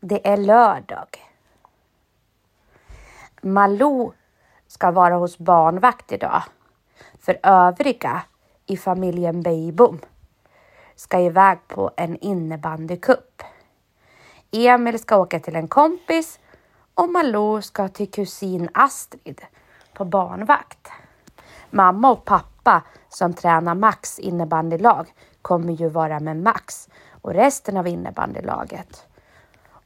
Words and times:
Det 0.00 0.28
är 0.28 0.36
lördag. 0.36 1.08
Malou 3.42 4.12
ska 4.66 4.90
vara 4.90 5.14
hos 5.14 5.38
barnvakt 5.38 6.12
idag. 6.12 6.42
För 7.18 7.38
övriga 7.42 8.22
i 8.66 8.76
familjen 8.76 9.42
Beijbom 9.42 10.00
ska 10.96 11.20
iväg 11.20 11.58
på 11.68 11.90
en 11.96 12.16
innebandycup. 12.16 13.42
Emil 14.50 14.98
ska 14.98 15.16
åka 15.16 15.40
till 15.40 15.56
en 15.56 15.68
kompis 15.68 16.40
och 16.94 17.08
Malou 17.08 17.62
ska 17.62 17.88
till 17.88 18.10
kusin 18.10 18.68
Astrid 18.74 19.40
på 19.94 20.04
barnvakt. 20.04 20.88
Mamma 21.70 22.10
och 22.10 22.24
pappa 22.24 22.82
som 23.08 23.34
tränar 23.34 23.74
Max 23.74 24.18
innebandylag 24.18 25.14
kommer 25.42 25.72
ju 25.72 25.88
vara 25.88 26.20
med 26.20 26.36
Max 26.36 26.88
och 27.10 27.34
resten 27.34 27.76
av 27.76 27.86
innebandylaget 27.86 29.06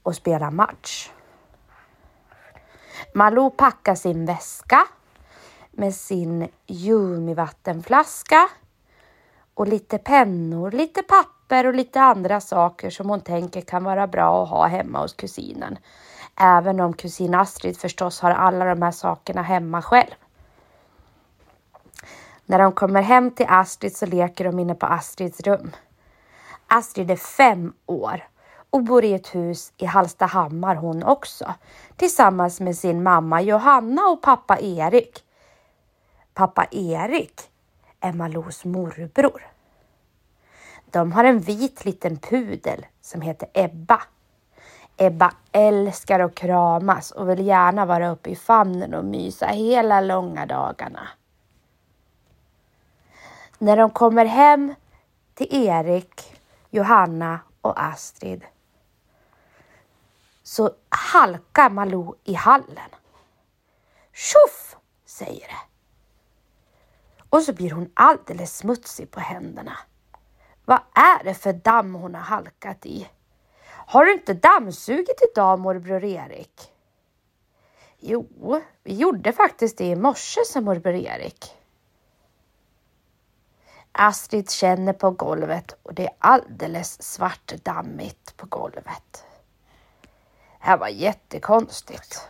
och 0.02 0.14
spela 0.14 0.50
match. 0.50 1.10
Malou 3.14 3.50
packar 3.50 3.94
sin 3.94 4.26
väska 4.26 4.86
med 5.70 5.94
sin 5.94 6.48
Jumi-vattenflaska 6.66 8.48
och 9.54 9.68
lite 9.68 9.98
pennor, 9.98 10.70
lite 10.70 11.02
papper 11.02 11.66
och 11.66 11.74
lite 11.74 12.00
andra 12.00 12.40
saker 12.40 12.90
som 12.90 13.08
hon 13.08 13.20
tänker 13.20 13.60
kan 13.60 13.84
vara 13.84 14.06
bra 14.06 14.42
att 14.42 14.48
ha 14.48 14.66
hemma 14.66 15.00
hos 15.00 15.12
kusinen. 15.12 15.78
Även 16.36 16.80
om 16.80 16.92
kusin 16.92 17.34
Astrid 17.34 17.76
förstås 17.76 18.20
har 18.20 18.30
alla 18.30 18.64
de 18.64 18.82
här 18.82 18.90
sakerna 18.90 19.42
hemma 19.42 19.82
själv. 19.82 20.14
När 22.46 22.58
de 22.58 22.72
kommer 22.72 23.02
hem 23.02 23.30
till 23.30 23.46
Astrid 23.48 23.96
så 23.96 24.06
leker 24.06 24.44
de 24.44 24.58
inne 24.58 24.74
på 24.74 24.86
Astrids 24.86 25.40
rum. 25.40 25.70
Astrid 26.66 27.10
är 27.10 27.16
fem 27.16 27.72
år 27.86 28.29
och 28.70 28.84
bor 28.84 29.04
i 29.04 29.14
ett 29.14 29.34
hus 29.34 29.72
i 29.76 29.84
Hallstahammar 29.84 30.74
hon 30.74 31.02
också 31.02 31.54
tillsammans 31.96 32.60
med 32.60 32.76
sin 32.76 33.02
mamma 33.02 33.40
Johanna 33.42 34.02
och 34.02 34.22
pappa 34.22 34.58
Erik. 34.60 35.24
Pappa 36.34 36.66
Erik 36.70 37.40
är 38.00 38.12
Malous 38.12 38.64
morbror. 38.64 39.46
De 40.90 41.12
har 41.12 41.24
en 41.24 41.38
vit 41.38 41.84
liten 41.84 42.16
pudel 42.16 42.86
som 43.00 43.20
heter 43.20 43.48
Ebba. 43.54 44.02
Ebba 44.96 45.32
älskar 45.52 46.20
att 46.20 46.34
kramas 46.34 47.10
och 47.10 47.30
vill 47.30 47.46
gärna 47.46 47.86
vara 47.86 48.10
uppe 48.10 48.30
i 48.30 48.36
famnen 48.36 48.94
och 48.94 49.04
mysa 49.04 49.46
hela 49.46 50.00
långa 50.00 50.46
dagarna. 50.46 51.08
När 53.58 53.76
de 53.76 53.90
kommer 53.90 54.24
hem 54.24 54.74
till 55.34 55.48
Erik, 55.50 56.34
Johanna 56.70 57.40
och 57.60 57.82
Astrid 57.82 58.44
så 60.50 60.70
halkar 60.88 61.70
Malou 61.70 62.14
i 62.24 62.34
hallen. 62.34 62.90
Tjoff, 64.12 64.76
säger 65.04 65.46
det. 65.46 65.60
Och 67.28 67.42
så 67.42 67.52
blir 67.52 67.70
hon 67.70 67.90
alldeles 67.94 68.56
smutsig 68.56 69.10
på 69.10 69.20
händerna. 69.20 69.78
Vad 70.64 70.80
är 70.94 71.24
det 71.24 71.34
för 71.34 71.52
damm 71.52 71.94
hon 71.94 72.14
har 72.14 72.22
halkat 72.22 72.86
i? 72.86 73.08
Har 73.66 74.04
du 74.04 74.12
inte 74.12 74.34
dammsugit 74.34 75.22
idag 75.32 75.58
morbror 75.58 76.04
Erik? 76.04 76.72
Jo, 77.98 78.60
vi 78.82 78.94
gjorde 78.94 79.32
faktiskt 79.32 79.78
det 79.78 79.86
i 79.86 79.96
morse, 79.96 80.44
sa 80.44 80.60
morbror 80.60 80.94
Erik. 80.94 81.56
Astrid 83.92 84.50
känner 84.50 84.92
på 84.92 85.10
golvet 85.10 85.76
och 85.82 85.94
det 85.94 86.06
är 86.06 86.14
alldeles 86.18 87.02
svartdammigt 87.02 88.36
på 88.36 88.46
golvet. 88.46 89.24
Det 90.60 90.66
här 90.66 90.76
var 90.76 90.88
jättekonstigt. 90.88 92.28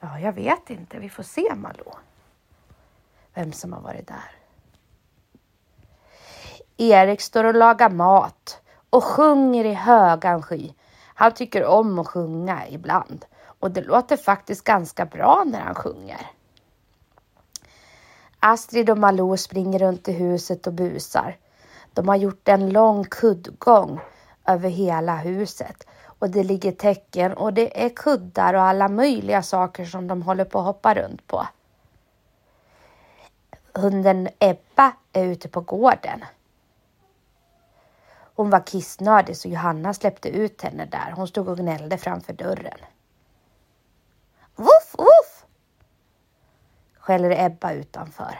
Ja, 0.00 0.18
jag 0.18 0.32
vet 0.32 0.70
inte. 0.70 0.98
Vi 0.98 1.08
får 1.08 1.22
se 1.22 1.54
Malou. 1.54 1.92
Vem 3.34 3.52
som 3.52 3.72
har 3.72 3.80
varit 3.80 4.08
där. 4.08 4.30
Erik 6.76 7.20
står 7.20 7.44
och 7.44 7.54
lagar 7.54 7.90
mat 7.90 8.60
och 8.90 9.04
sjunger 9.04 9.64
i 9.64 9.74
högan 9.74 10.42
sky. 10.42 10.72
Han 11.14 11.32
tycker 11.34 11.64
om 11.64 11.98
att 11.98 12.08
sjunga 12.08 12.68
ibland 12.68 13.24
och 13.42 13.70
det 13.70 13.82
låter 13.82 14.16
faktiskt 14.16 14.64
ganska 14.64 15.06
bra 15.06 15.42
när 15.46 15.60
han 15.60 15.74
sjunger. 15.74 16.30
Astrid 18.38 18.90
och 18.90 18.98
Malou 18.98 19.36
springer 19.36 19.78
runt 19.78 20.08
i 20.08 20.12
huset 20.12 20.66
och 20.66 20.72
busar. 20.72 21.36
De 21.92 22.08
har 22.08 22.16
gjort 22.16 22.48
en 22.48 22.70
lång 22.70 23.04
kuddgång 23.04 24.00
över 24.46 24.68
hela 24.68 25.16
huset 25.16 25.86
och 26.04 26.30
det 26.30 26.42
ligger 26.42 26.72
täcken 26.72 27.32
och 27.32 27.54
det 27.54 27.84
är 27.84 27.88
kuddar 27.88 28.54
och 28.54 28.62
alla 28.62 28.88
möjliga 28.88 29.42
saker 29.42 29.84
som 29.84 30.06
de 30.06 30.22
håller 30.22 30.44
på 30.44 30.58
att 30.58 30.64
hoppa 30.64 30.94
runt 30.94 31.26
på. 31.26 31.46
Hunden 33.74 34.28
Ebba 34.38 34.92
är 35.12 35.24
ute 35.24 35.48
på 35.48 35.60
gården. 35.60 36.24
Hon 38.34 38.50
var 38.50 38.66
kissnödig 38.66 39.36
så 39.36 39.48
Johanna 39.48 39.94
släppte 39.94 40.28
ut 40.28 40.62
henne 40.62 40.84
där. 40.84 41.12
Hon 41.16 41.28
stod 41.28 41.48
och 41.48 41.56
gnällde 41.58 41.98
framför 41.98 42.32
dörren. 42.32 42.78
Voff, 44.56 44.94
voff! 44.98 45.46
skäller 46.98 47.46
Ebba 47.46 47.72
utanför. 47.72 48.38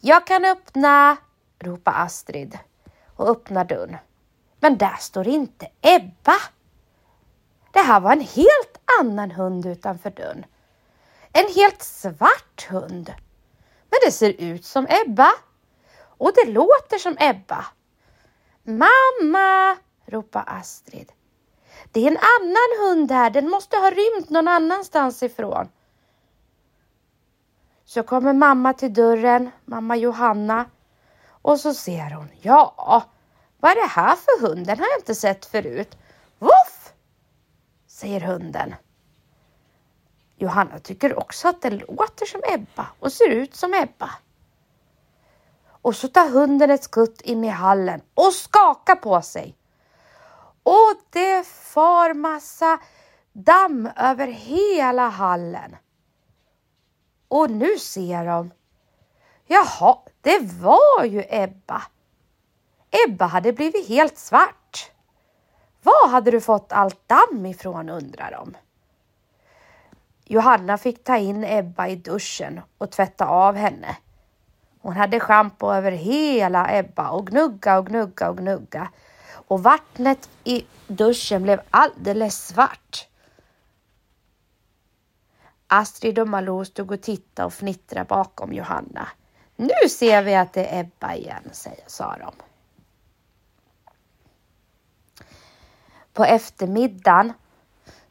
Jag 0.00 0.26
kan 0.26 0.44
öppna, 0.44 1.16
ropar 1.58 1.92
Astrid 1.96 2.58
och 3.16 3.28
öppnar 3.28 3.64
dörren. 3.64 3.96
Men 4.60 4.78
där 4.78 4.96
står 5.00 5.28
inte 5.28 5.68
Ebba. 5.80 6.36
Det 7.70 7.80
här 7.80 8.00
var 8.00 8.12
en 8.12 8.20
helt 8.20 8.80
annan 9.00 9.30
hund 9.30 9.66
utanför 9.66 10.10
dörren. 10.10 10.46
En 11.32 11.54
helt 11.54 11.82
svart 11.82 12.66
hund. 12.70 13.12
Men 13.90 13.98
det 14.04 14.12
ser 14.12 14.30
ut 14.38 14.64
som 14.64 14.86
Ebba. 14.88 15.30
Och 15.98 16.32
det 16.34 16.50
låter 16.50 16.98
som 16.98 17.16
Ebba. 17.20 17.64
Mamma! 18.62 19.76
ropar 20.06 20.44
Astrid. 20.46 21.12
Det 21.92 22.00
är 22.00 22.10
en 22.10 22.18
annan 22.18 22.88
hund 22.88 23.12
här. 23.12 23.30
Den 23.30 23.50
måste 23.50 23.76
ha 23.76 23.90
rymt 23.90 24.30
någon 24.30 24.48
annanstans 24.48 25.22
ifrån. 25.22 25.68
Så 27.84 28.02
kommer 28.02 28.32
mamma 28.32 28.72
till 28.72 28.94
dörren, 28.94 29.50
mamma 29.64 29.96
Johanna. 29.96 30.66
Och 31.44 31.60
så 31.60 31.74
ser 31.74 32.10
hon, 32.10 32.28
ja, 32.40 33.04
vad 33.60 33.70
är 33.70 33.74
det 33.74 33.88
här 33.88 34.16
för 34.16 34.46
hund? 34.46 34.66
Den 34.66 34.78
har 34.78 34.86
jag 34.86 34.98
inte 34.98 35.14
sett 35.14 35.46
förut. 35.46 35.96
Voff! 36.38 36.92
säger 37.86 38.20
hunden. 38.20 38.74
Johanna 40.36 40.78
tycker 40.78 41.18
också 41.18 41.48
att 41.48 41.62
den 41.62 41.78
låter 41.78 42.26
som 42.26 42.40
Ebba 42.48 42.86
och 43.00 43.12
ser 43.12 43.28
ut 43.28 43.56
som 43.56 43.74
Ebba. 43.74 44.10
Och 45.66 45.96
så 45.96 46.08
tar 46.08 46.28
hunden 46.28 46.70
ett 46.70 46.84
skutt 46.84 47.20
in 47.20 47.44
i 47.44 47.48
hallen 47.48 48.00
och 48.14 48.32
skakar 48.32 48.96
på 48.96 49.22
sig. 49.22 49.56
Och 50.62 50.94
det 51.10 51.46
far 51.46 52.14
massa 52.14 52.78
damm 53.32 53.88
över 53.96 54.26
hela 54.26 55.08
hallen. 55.08 55.76
Och 57.28 57.50
nu 57.50 57.78
ser 57.78 58.26
de. 58.26 58.50
Jaha, 59.46 59.98
det 60.20 60.38
var 60.38 61.04
ju 61.04 61.24
Ebba. 61.28 61.82
Ebba 63.06 63.26
hade 63.26 63.52
blivit 63.52 63.88
helt 63.88 64.18
svart. 64.18 64.90
Var 65.82 66.08
hade 66.08 66.30
du 66.30 66.40
fått 66.40 66.72
allt 66.72 67.08
damm 67.08 67.46
ifrån 67.46 67.88
undrar 67.88 68.30
de. 68.30 68.56
Johanna 70.24 70.78
fick 70.78 71.04
ta 71.04 71.16
in 71.16 71.44
Ebba 71.44 71.88
i 71.88 71.96
duschen 71.96 72.60
och 72.78 72.90
tvätta 72.90 73.26
av 73.26 73.54
henne. 73.54 73.96
Hon 74.80 74.96
hade 74.96 75.20
schampo 75.20 75.72
över 75.72 75.92
hela 75.92 76.78
Ebba 76.78 77.10
och 77.10 77.26
gnugga 77.26 77.78
och 77.78 77.86
gnugga 77.86 78.30
och 78.30 78.38
gnugga 78.38 78.88
och 79.48 79.62
vattnet 79.62 80.28
i 80.44 80.66
duschen 80.86 81.42
blev 81.42 81.60
alldeles 81.70 82.46
svart. 82.46 83.08
Astrid 85.66 86.18
och 86.18 86.28
Malou 86.28 86.64
stod 86.64 86.92
och 86.92 87.02
tittade 87.02 87.46
och 87.46 87.52
fnittrade 87.52 88.06
bakom 88.08 88.52
Johanna. 88.52 89.08
Nu 89.56 89.88
ser 89.90 90.22
vi 90.22 90.34
att 90.34 90.52
det 90.52 90.66
är 90.66 90.80
Ebba 90.80 91.14
igen, 91.14 91.48
säger, 91.52 91.84
sa 91.86 92.16
de. 92.16 92.34
På 96.12 96.24
eftermiddagen 96.24 97.32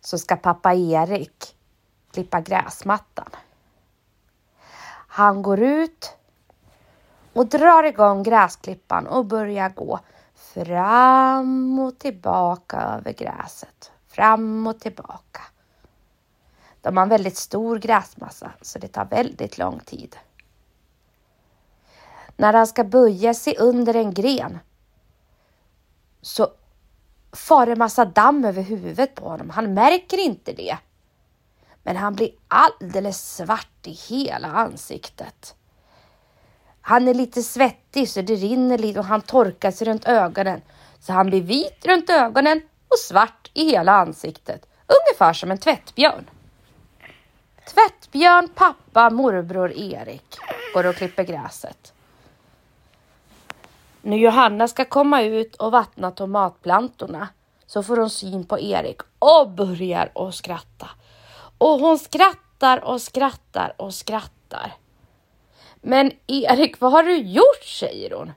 så 0.01 0.18
ska 0.18 0.36
pappa 0.36 0.74
Erik 0.74 1.56
klippa 2.12 2.42
gräsmattan. 2.42 3.30
Han 5.07 5.42
går 5.42 5.60
ut 5.62 6.18
och 7.34 7.48
drar 7.48 7.84
igång 7.84 8.24
gräsklippan 8.24 9.07
och 9.07 9.25
börjar 9.25 9.69
gå 9.69 10.00
fram 10.36 11.80
och 11.80 12.00
tillbaka 12.00 12.81
över 12.81 13.13
gräset. 13.13 13.92
Fram 14.07 14.68
och 14.68 14.80
tillbaka. 14.80 15.42
De 16.81 16.98
har 16.98 17.04
en 17.04 17.10
väldigt 17.10 17.38
stor 17.38 17.80
gräsmassa 17.80 18.51
så 18.62 18.80
det 18.80 18.88
tar 18.88 19.06
väldigt 19.06 19.57
lång 19.57 19.80
tid. 19.80 20.16
När 22.38 22.53
han 22.53 22.68
ska 22.68 22.83
böja 22.83 23.33
sig 23.33 23.57
under 23.57 23.95
en 23.95 24.13
gren 24.13 24.59
så 26.21 26.47
far 27.31 27.68
en 27.68 27.80
massa 27.80 28.06
damm 28.06 28.45
över 28.45 28.62
huvudet 28.62 29.15
på 29.15 29.30
honom. 29.30 29.50
Han 29.50 29.74
märker 29.74 30.18
inte 30.18 30.53
det. 30.53 30.77
Men 31.83 31.95
han 31.95 32.15
blir 32.15 32.31
alldeles 32.47 33.35
svart 33.35 33.88
i 33.88 33.91
hela 33.91 34.47
ansiktet. 34.47 35.56
Han 36.81 37.07
är 37.07 37.13
lite 37.13 37.44
svettig 37.44 38.09
så 38.09 38.21
det 38.21 38.36
rinner 38.36 38.77
lite 38.77 39.00
och 39.00 39.06
han 39.06 39.21
torkar 39.21 39.71
sig 39.71 39.88
runt 39.88 40.06
ögonen. 40.06 40.62
Så 41.00 41.13
han 41.13 41.25
blir 41.25 41.41
vit 41.41 41.86
runt 41.86 42.09
ögonen 42.09 42.62
och 42.88 43.00
svart 43.00 43.51
i 43.53 43.65
hela 43.65 43.91
ansiktet. 43.91 44.65
Ungefär 44.88 45.33
som 45.33 45.51
en 45.51 45.57
tvättbjörn. 45.57 46.29
Tvättbjörn, 47.68 48.50
pappa, 48.56 49.09
morbror 49.09 49.71
Erik 49.71 50.38
går 50.74 50.86
och 50.86 50.95
klipper 50.95 51.24
gräset. 51.24 51.93
När 54.05 54.17
Johanna 54.17 54.67
ska 54.67 54.85
komma 54.85 55.21
ut 55.21 55.55
och 55.55 55.71
vattna 55.71 56.11
tomatplantorna 56.11 57.27
så 57.65 57.83
får 57.83 57.97
hon 57.97 58.09
syn 58.09 58.45
på 58.45 58.59
Erik 58.59 59.01
och 59.19 59.50
börjar 59.50 60.11
att 60.15 60.35
skratta. 60.35 60.89
Och 61.57 61.79
hon 61.79 62.00
skrattar 62.00 62.83
och 62.83 63.01
skrattar 63.01 63.73
och 63.77 63.94
skrattar. 63.94 64.73
Men 65.75 66.11
Erik, 66.27 66.79
vad 66.79 66.91
har 66.91 67.03
du 67.03 67.17
gjort? 67.17 67.63
säger 67.63 68.11
hon. 68.15 68.31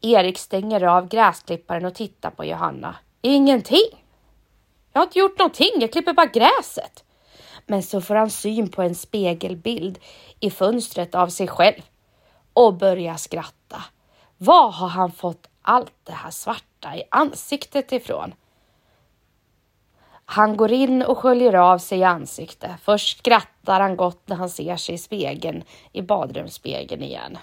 Erik 0.00 0.38
stänger 0.38 0.82
av 0.82 1.08
gräsklipparen 1.08 1.84
och 1.84 1.94
tittar 1.94 2.30
på 2.30 2.44
Johanna. 2.44 2.96
Ingenting. 3.22 4.04
Jag 4.92 5.00
har 5.00 5.06
inte 5.06 5.18
gjort 5.18 5.38
någonting, 5.38 5.72
jag 5.80 5.92
klipper 5.92 6.12
bara 6.12 6.26
gräset. 6.26 7.04
Men 7.66 7.82
så 7.82 8.00
får 8.00 8.14
han 8.14 8.30
syn 8.30 8.70
på 8.70 8.82
en 8.82 8.94
spegelbild 8.94 9.98
i 10.40 10.50
fönstret 10.50 11.14
av 11.14 11.28
sig 11.28 11.48
själv 11.48 11.82
och 12.58 12.74
börjar 12.74 13.16
skratta. 13.16 13.84
Var 14.36 14.70
har 14.70 14.88
han 14.88 15.12
fått 15.12 15.48
allt 15.62 15.94
det 16.04 16.12
här 16.12 16.30
svarta 16.30 16.96
i 16.96 17.02
ansiktet 17.10 17.92
ifrån? 17.92 18.34
Han 20.24 20.56
går 20.56 20.72
in 20.72 21.02
och 21.02 21.18
sköljer 21.18 21.54
av 21.54 21.78
sig 21.78 21.98
i 21.98 22.04
ansiktet. 22.04 22.70
Först 22.82 23.18
skrattar 23.18 23.80
han 23.80 23.96
gott 23.96 24.28
när 24.28 24.36
han 24.36 24.50
ser 24.50 24.76
sig 24.76 24.94
i 24.94 24.98
spegeln, 24.98 25.64
i 25.92 26.02
badrumsspegeln 26.02 27.02
igen. 27.02 27.38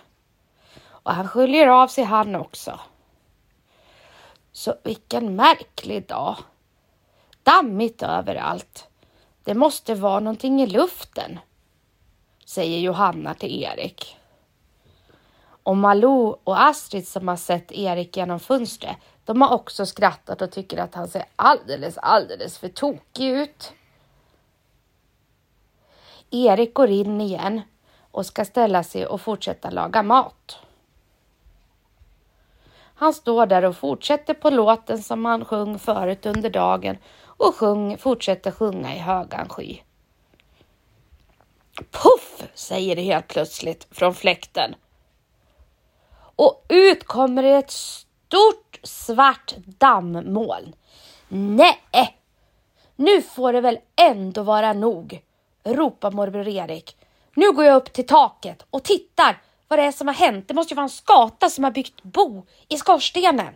Och 0.87 1.11
han 1.11 1.27
sköljer 1.27 1.67
av 1.67 1.87
sig 1.87 2.03
han 2.03 2.35
också. 2.35 2.79
Så 4.51 4.75
vilken 4.83 5.35
märklig 5.35 6.07
dag. 6.07 6.35
Dammigt 7.43 8.03
överallt. 8.03 8.87
Det 9.43 9.53
måste 9.53 9.95
vara 9.95 10.19
någonting 10.19 10.61
i 10.61 10.67
luften, 10.67 11.39
säger 12.45 12.79
Johanna 12.79 13.33
till 13.33 13.63
Erik. 13.63 14.17
Och 15.65 15.77
Malou 15.77 16.37
och 16.43 16.61
Astrid 16.61 17.07
som 17.07 17.27
har 17.27 17.35
sett 17.35 17.71
Erik 17.71 18.17
genom 18.17 18.39
fönstret, 18.39 18.97
de 19.23 19.41
har 19.41 19.53
också 19.53 19.85
skrattat 19.85 20.41
och 20.41 20.51
tycker 20.51 20.77
att 20.77 20.95
han 20.95 21.07
ser 21.07 21.25
alldeles, 21.35 21.97
alldeles 21.97 22.57
för 22.57 22.67
tokig 22.67 23.29
ut. 23.29 23.73
Erik 26.31 26.73
går 26.73 26.89
in 26.89 27.21
igen 27.21 27.61
och 28.11 28.25
ska 28.25 28.45
ställa 28.45 28.83
sig 28.83 29.05
och 29.07 29.21
fortsätta 29.21 29.69
laga 29.69 30.03
mat. 30.03 30.59
Han 32.95 33.13
står 33.13 33.45
där 33.45 33.65
och 33.65 33.77
fortsätter 33.77 34.33
på 34.33 34.49
låten 34.49 35.03
som 35.03 35.25
han 35.25 35.45
sjöng 35.45 35.79
förut 35.79 36.25
under 36.25 36.49
dagen 36.49 36.97
och 37.23 37.55
sjung, 37.55 37.97
fortsätter 37.97 38.51
sjunga 38.51 38.95
i 38.95 38.99
högan 38.99 39.49
sky. 39.49 39.77
Puff, 41.91 42.49
säger 42.53 42.95
det 42.95 43.01
helt 43.01 43.27
plötsligt 43.27 43.87
från 43.91 44.13
fläkten. 44.13 44.75
Och 46.35 46.65
ut 46.69 47.03
kommer 47.03 47.43
ett 47.43 47.71
stort 47.71 48.79
svart 48.83 49.55
dammoln. 49.65 50.75
Nej, 51.27 52.17
nu 52.95 53.21
får 53.21 53.53
det 53.53 53.61
väl 53.61 53.79
ändå 53.95 54.43
vara 54.43 54.73
nog, 54.73 55.21
ropar 55.63 56.11
morbror 56.11 56.47
Erik. 56.47 56.97
Nu 57.33 57.51
går 57.51 57.65
jag 57.65 57.75
upp 57.75 57.93
till 57.93 58.07
taket 58.07 58.65
och 58.69 58.83
tittar 58.83 59.41
vad 59.67 59.79
det 59.79 59.83
är 59.83 59.91
som 59.91 60.07
har 60.07 60.15
hänt. 60.15 60.47
Det 60.47 60.53
måste 60.53 60.73
ju 60.73 60.75
vara 60.75 60.83
en 60.83 60.89
skata 60.89 61.49
som 61.49 61.63
har 61.63 61.71
byggt 61.71 62.03
bo 62.03 62.45
i 62.67 62.77
skorstenen. 62.77 63.53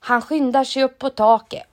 Han 0.00 0.22
skyndar 0.22 0.64
sig 0.64 0.84
upp 0.84 0.98
på 0.98 1.10
taket 1.10 1.66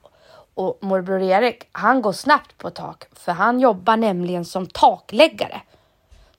och 0.53 0.77
morbror 0.81 1.21
Erik, 1.21 1.63
han 1.71 2.01
går 2.01 2.13
snabbt 2.13 2.57
på 2.57 2.69
tak 2.69 3.05
för 3.13 3.31
han 3.31 3.59
jobbar 3.59 3.97
nämligen 3.97 4.45
som 4.45 4.67
takläggare. 4.67 5.61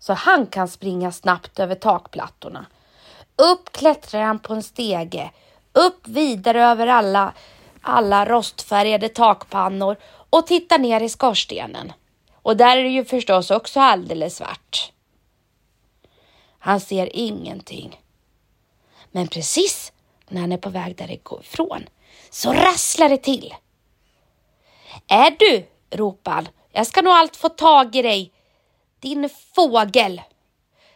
Så 0.00 0.12
han 0.12 0.46
kan 0.46 0.68
springa 0.68 1.12
snabbt 1.12 1.58
över 1.58 1.74
takplattorna. 1.74 2.66
Upp 3.36 3.72
klättrar 3.72 4.22
han 4.22 4.38
på 4.38 4.54
en 4.54 4.62
stege, 4.62 5.30
upp 5.72 6.08
vidare 6.08 6.64
över 6.64 6.86
alla, 6.86 7.32
alla 7.82 8.24
rostfärgade 8.24 9.08
takpannor 9.08 9.96
och 10.30 10.46
tittar 10.46 10.78
ner 10.78 11.00
i 11.00 11.08
skorstenen. 11.08 11.92
Och 12.42 12.56
där 12.56 12.76
är 12.76 12.82
det 12.82 12.88
ju 12.88 13.04
förstås 13.04 13.50
också 13.50 13.80
alldeles 13.80 14.36
svart. 14.36 14.92
Han 16.58 16.80
ser 16.80 17.16
ingenting. 17.16 18.00
Men 19.10 19.28
precis 19.28 19.92
när 20.28 20.40
han 20.40 20.52
är 20.52 20.56
på 20.56 20.70
väg 20.70 20.96
därifrån 20.96 21.88
så 22.30 22.52
rasslar 22.52 23.08
det 23.08 23.22
till. 23.22 23.54
Är 25.08 25.30
du? 25.38 25.66
ropar 25.96 26.32
han. 26.32 26.48
Jag 26.72 26.86
ska 26.86 27.02
nog 27.02 27.12
allt 27.12 27.36
få 27.36 27.48
tag 27.48 27.96
i 27.96 28.02
dig. 28.02 28.32
Din 29.00 29.28
fågel. 29.54 30.22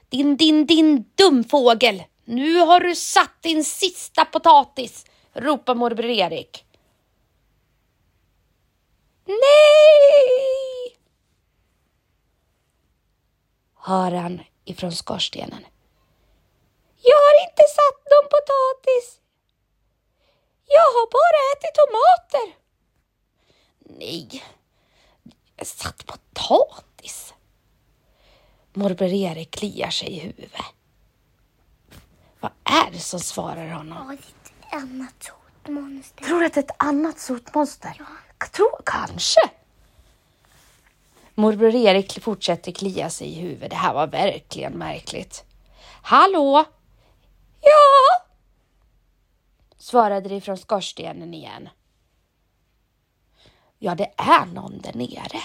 Din, 0.08 0.36
din, 0.36 0.66
din 0.66 1.10
dum 1.14 1.44
fågel. 1.44 2.02
Nu 2.24 2.58
har 2.58 2.80
du 2.80 2.94
satt 2.94 3.42
din 3.42 3.64
sista 3.64 4.24
potatis, 4.24 5.06
ropar 5.32 5.74
morbror 5.74 6.10
Erik. 6.10 6.64
Nej! 9.24 10.98
Hör 13.76 14.12
han 14.12 14.40
ifrån 14.64 14.92
skorstenen. 14.92 15.66
Jag 17.02 17.16
har 17.16 17.48
inte 17.48 17.62
satt 17.62 18.02
någon 18.10 18.28
potatis. 18.30 19.20
Jag 20.66 20.80
har 20.82 21.06
bara 21.10 21.40
ätit 21.52 21.74
tomater. 21.74 22.56
Nej, 23.98 24.44
jag 25.56 25.66
satt 25.66 26.06
potatis. 26.06 26.93
Morbror 28.74 29.12
Erik 29.12 29.50
kliar 29.50 29.90
sig 29.90 30.08
i 30.08 30.20
huvudet. 30.20 30.60
Vad 32.40 32.52
är 32.64 32.90
det 32.90 32.98
som 32.98 33.20
svarar 33.20 33.68
honom? 33.68 33.98
Ja, 33.98 34.16
det 34.70 34.76
är 34.76 34.78
ett 34.78 34.82
annat 34.82 35.14
sotmonster. 35.22 36.24
Tror 36.24 36.40
du 36.40 36.46
att 36.46 36.54
det 36.54 36.60
är 36.60 36.64
ett 36.64 36.76
annat 36.82 37.18
sotmonster? 37.18 37.96
Ja. 37.98 38.46
Tror, 38.52 38.80
kanske. 38.84 39.40
Morbror 41.34 41.74
Erik 41.74 42.22
fortsätter 42.22 42.72
klia 42.72 43.10
sig 43.10 43.28
i 43.28 43.40
huvudet. 43.40 43.70
Det 43.70 43.76
här 43.76 43.94
var 43.94 44.06
verkligen 44.06 44.72
märkligt. 44.72 45.44
Hallå? 46.02 46.64
Ja? 47.60 48.26
Svarade 49.78 50.28
det 50.28 50.40
från 50.40 50.58
skorstenen 50.58 51.34
igen. 51.34 51.68
Ja, 53.78 53.94
det 53.94 54.12
är 54.16 54.46
någon 54.46 54.80
där 54.80 54.92
nere. 54.94 55.40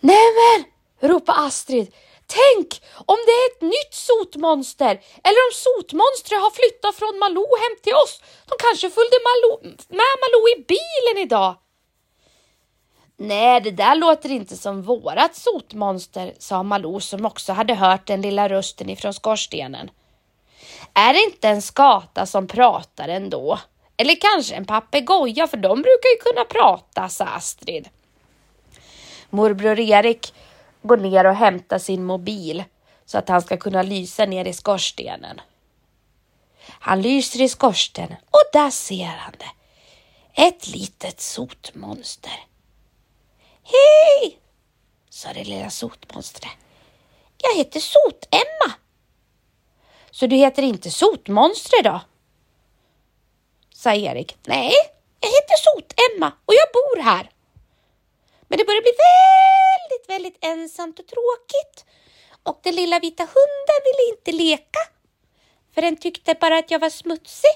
Nämen! 0.00 0.71
Ropar 1.02 1.46
Astrid. 1.46 1.94
Tänk 2.26 2.82
om 3.06 3.18
det 3.26 3.32
är 3.32 3.50
ett 3.50 3.60
nytt 3.60 3.94
sotmonster 3.94 5.00
eller 5.24 5.40
om 5.48 5.52
sotmonstret 5.52 6.40
har 6.40 6.50
flyttat 6.50 6.94
från 6.94 7.18
Malou 7.18 7.46
hem 7.62 7.76
till 7.82 7.94
oss. 7.94 8.22
De 8.48 8.54
kanske 8.58 8.90
följde 8.90 9.16
Malou, 9.28 9.76
med 9.88 10.14
Malou 10.22 10.44
i 10.56 10.64
bilen 10.68 11.24
idag. 11.26 11.54
Nej, 13.16 13.60
det 13.60 13.70
där 13.70 13.94
låter 13.94 14.30
inte 14.30 14.56
som 14.56 14.82
vårat 14.82 15.36
sotmonster, 15.36 16.34
sa 16.38 16.62
Malou 16.62 17.00
som 17.00 17.26
också 17.26 17.52
hade 17.52 17.74
hört 17.74 18.06
den 18.06 18.22
lilla 18.22 18.48
rösten 18.48 18.90
ifrån 18.90 19.14
skorstenen. 19.14 19.90
Är 20.94 21.12
det 21.12 21.20
inte 21.20 21.48
en 21.48 21.62
skata 21.62 22.26
som 22.26 22.46
pratar 22.46 23.08
ändå? 23.08 23.58
Eller 23.96 24.14
kanske 24.20 24.54
en 24.54 24.64
papegoja, 24.64 25.46
för 25.46 25.56
de 25.56 25.82
brukar 25.82 26.08
ju 26.08 26.16
kunna 26.16 26.44
prata, 26.44 27.08
sa 27.08 27.24
Astrid. 27.24 27.88
Morbror 29.30 29.80
Erik 29.80 30.34
går 30.82 30.96
ner 30.96 31.24
och 31.24 31.34
hämtar 31.34 31.78
sin 31.78 32.04
mobil 32.04 32.64
så 33.04 33.18
att 33.18 33.28
han 33.28 33.42
ska 33.42 33.56
kunna 33.56 33.82
lysa 33.82 34.26
ner 34.26 34.44
i 34.44 34.52
skorstenen. 34.52 35.40
Han 36.66 37.02
lyser 37.02 37.40
i 37.40 37.48
skorstenen 37.48 38.16
och 38.30 38.42
där 38.52 38.70
ser 38.70 39.04
han 39.04 39.34
det. 39.38 39.50
Ett 40.42 40.68
litet 40.68 41.20
sotmonster. 41.20 42.46
Hej! 43.62 44.38
sa 45.10 45.32
det 45.32 45.44
lilla 45.44 45.70
sotmonstret. 45.70 46.52
Jag 47.38 47.56
heter 47.56 47.80
Sot-Emma. 47.80 48.72
Så 50.10 50.26
du 50.26 50.36
heter 50.36 50.62
inte 50.62 50.90
Sotmonstret 50.90 51.84
då? 51.84 52.00
sa 53.74 53.94
Erik. 53.94 54.36
Nej, 54.46 54.72
jag 55.20 55.28
heter 55.28 55.56
Sot-Emma 55.56 56.32
och 56.44 56.54
jag 56.54 56.68
bor 56.72 57.02
här. 57.02 57.30
Men 58.52 58.58
det 58.58 58.64
börjar 58.64 58.82
bli 58.82 58.92
väldigt, 59.12 60.08
väldigt 60.08 60.44
ensamt 60.44 60.98
och 60.98 61.06
tråkigt 61.06 61.86
och 62.42 62.60
den 62.62 62.74
lilla 62.74 62.98
vita 62.98 63.22
hunden 63.22 63.80
ville 63.84 64.10
inte 64.10 64.32
leka. 64.32 64.80
för 65.74 65.82
den 65.82 65.96
tyckte 65.96 66.34
bara 66.40 66.58
att 66.58 66.70
jag 66.70 66.78
var 66.78 66.90
smutsig. 66.90 67.50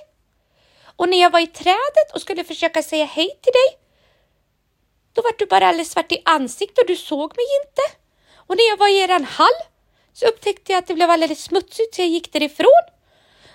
Och 0.96 1.08
när 1.08 1.20
jag 1.20 1.30
var 1.30 1.40
i 1.40 1.46
trädet 1.46 2.08
och 2.14 2.20
skulle 2.20 2.44
försöka 2.44 2.82
säga 2.82 3.04
hej 3.04 3.38
till 3.42 3.52
dig, 3.52 3.78
då 5.12 5.22
var 5.22 5.32
du 5.38 5.46
bara 5.46 5.68
alldeles 5.68 5.90
svart 5.90 6.12
i 6.12 6.22
ansiktet 6.24 6.78
och 6.78 6.86
du 6.86 6.96
såg 6.96 7.36
mig 7.36 7.46
inte. 7.62 7.82
Och 8.36 8.56
när 8.56 8.68
jag 8.68 8.76
var 8.76 8.88
i 8.88 8.98
eran 8.98 9.24
hall 9.24 9.58
så 10.12 10.26
upptäckte 10.26 10.72
jag 10.72 10.78
att 10.78 10.86
det 10.86 10.94
blev 10.94 11.10
alldeles 11.10 11.42
smutsigt 11.42 11.94
så 11.94 12.02
jag 12.02 12.08
gick 12.08 12.32
därifrån. 12.32 12.84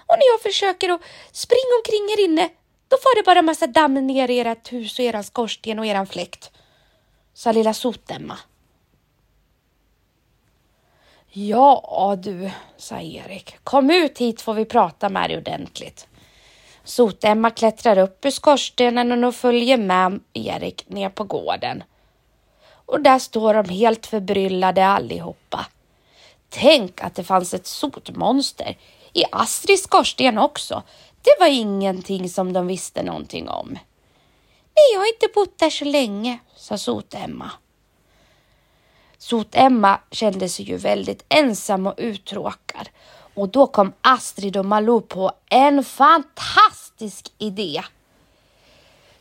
Och 0.07 0.15
när 0.19 0.31
jag 0.33 0.41
försöker 0.41 0.89
att 0.89 1.01
springa 1.31 1.75
omkring 1.77 2.07
här 2.09 2.23
inne, 2.23 2.49
då 2.87 2.97
får 2.97 3.15
det 3.15 3.23
bara 3.23 3.41
massa 3.41 3.67
damm 3.67 4.07
ner 4.07 4.29
i 4.29 4.39
ert 4.39 4.71
hus 4.71 4.99
och 4.99 5.05
eran 5.05 5.23
skorsten 5.23 5.79
och 5.79 5.85
eran 5.85 6.07
fläkt. 6.07 6.51
Sa 7.41 7.51
lilla 7.51 7.73
Sotemma. 7.73 8.37
Ja 11.29 12.15
du, 12.23 12.51
sa 12.77 12.99
Erik. 12.99 13.55
Kom 13.63 13.91
ut 13.91 14.17
hit 14.17 14.41
får 14.41 14.53
vi 14.53 14.65
prata 14.65 15.09
med 15.09 15.29
dig 15.29 15.37
ordentligt. 15.37 16.07
Sot-Emma 16.83 17.49
klättrar 17.49 17.97
upp 17.97 18.25
ur 18.25 18.31
skorstenen 18.31 19.23
och 19.23 19.35
följer 19.35 19.77
med 19.77 20.19
Erik 20.33 20.89
ner 20.89 21.09
på 21.09 21.23
gården. 21.23 21.83
Och 22.63 23.01
där 23.01 23.19
står 23.19 23.53
de 23.53 23.69
helt 23.69 24.05
förbryllade 24.05 24.85
allihopa. 24.85 25.65
Tänk 26.49 27.03
att 27.03 27.15
det 27.15 27.23
fanns 27.23 27.53
ett 27.53 27.67
sotmonster 27.67 28.77
i 29.13 29.23
Astrids 29.31 29.83
skorsten 29.83 30.37
också. 30.37 30.83
Det 31.21 31.35
var 31.39 31.47
ingenting 31.47 32.29
som 32.29 32.53
de 32.53 32.67
visste 32.67 33.03
någonting 33.03 33.49
om. 33.49 33.77
Nej, 34.75 34.93
jag 34.93 34.99
har 34.99 35.07
inte 35.07 35.27
bott 35.33 35.59
där 35.59 35.69
så 35.69 35.85
länge, 35.85 36.39
sa 36.55 36.77
Sot-Emma. 36.77 37.51
Sot-Emma 39.17 39.99
kände 40.11 40.49
sig 40.49 40.65
ju 40.65 40.77
väldigt 40.77 41.25
ensam 41.29 41.87
och 41.87 41.93
uttråkad 41.97 42.89
och 43.33 43.49
då 43.49 43.67
kom 43.67 43.93
Astrid 44.01 44.57
och 44.57 44.65
Malou 44.65 45.01
på 45.01 45.31
en 45.49 45.83
fantastisk 45.83 47.31
idé. 47.37 47.83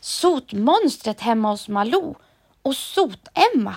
Sotmonstret 0.01 1.21
hemma 1.21 1.51
hos 1.51 1.69
Malou 1.69 2.15
och 2.63 2.77
Sot-Emma 2.77 3.75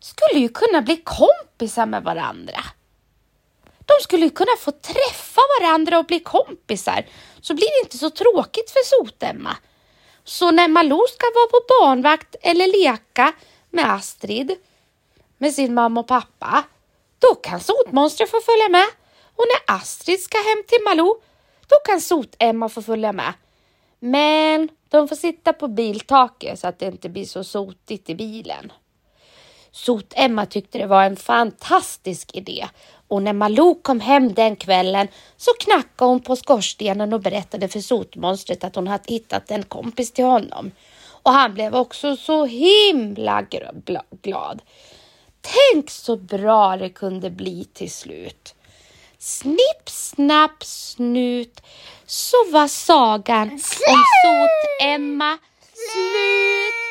skulle 0.00 0.40
ju 0.40 0.48
kunna 0.48 0.82
bli 0.82 0.96
kompisar 0.96 1.86
med 1.86 2.02
varandra. 2.02 2.60
De 3.78 3.94
skulle 4.02 4.24
ju 4.24 4.30
kunna 4.30 4.56
få 4.58 4.70
träffa 4.70 5.40
varandra 5.60 5.98
och 5.98 6.04
bli 6.04 6.20
kompisar 6.20 7.06
så 7.40 7.54
blir 7.54 7.66
det 7.66 7.86
inte 7.86 7.98
så 7.98 8.10
tråkigt 8.10 8.70
för 8.70 8.80
Sot-Emma. 8.84 9.56
Så 10.24 10.50
när 10.50 10.68
Malou 10.68 11.06
ska 11.06 11.26
vara 11.34 11.46
på 11.46 11.60
barnvakt 11.68 12.36
eller 12.40 12.66
leka 12.66 13.32
med 13.70 13.92
Astrid 13.94 14.56
med 15.38 15.54
sin 15.54 15.74
mamma 15.74 16.00
och 16.00 16.06
pappa, 16.08 16.64
då 17.18 17.34
kan 17.34 17.60
sotmonstret 17.60 18.30
få 18.30 18.40
följa 18.40 18.68
med. 18.68 18.86
Och 19.36 19.44
när 19.48 19.76
Astrid 19.76 20.20
ska 20.20 20.38
hem 20.38 20.64
till 20.68 20.78
Malou, 20.84 21.14
då 21.68 21.76
kan 21.84 22.00
Sot-Emma 22.00 22.68
få 22.68 22.82
följa 22.82 23.12
med. 23.12 23.32
Men 23.98 24.68
de 24.88 25.08
får 25.08 25.16
sitta 25.16 25.52
på 25.52 25.68
biltaket 25.68 26.60
så 26.60 26.68
att 26.68 26.78
det 26.78 26.86
inte 26.86 27.08
blir 27.08 27.24
så 27.24 27.44
sotigt 27.44 28.10
i 28.10 28.14
bilen. 28.14 28.72
Sot-Emma 29.72 30.46
tyckte 30.46 30.78
det 30.78 30.86
var 30.86 31.04
en 31.04 31.16
fantastisk 31.16 32.34
idé 32.34 32.68
och 33.08 33.22
när 33.22 33.32
Malou 33.32 33.74
kom 33.82 34.00
hem 34.00 34.34
den 34.34 34.56
kvällen 34.56 35.08
så 35.36 35.50
knackade 35.60 36.10
hon 36.10 36.20
på 36.20 36.36
skorstenen 36.36 37.12
och 37.12 37.20
berättade 37.20 37.68
för 37.68 37.80
sotmonstret 37.80 38.64
att 38.64 38.74
hon 38.74 38.86
hade 38.86 39.12
hittat 39.12 39.50
en 39.50 39.62
kompis 39.62 40.12
till 40.12 40.24
honom. 40.24 40.70
Och 41.22 41.32
han 41.32 41.54
blev 41.54 41.74
också 41.74 42.16
så 42.16 42.46
himla 42.46 43.42
glad. 44.22 44.62
Tänk 45.40 45.90
så 45.90 46.16
bra 46.16 46.76
det 46.76 46.88
kunde 46.88 47.30
bli 47.30 47.64
till 47.64 47.90
slut. 47.90 48.54
Snipp, 49.18 49.88
snapp, 49.88 50.64
snut 50.64 51.60
så 52.06 52.36
var 52.50 52.68
sagan 52.68 53.50
om 53.50 53.58
Sot-Emma 54.24 55.38
slut. 55.72 56.89